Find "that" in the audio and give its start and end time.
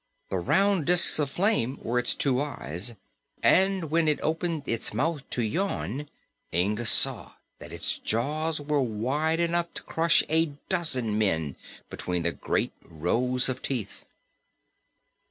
7.59-7.71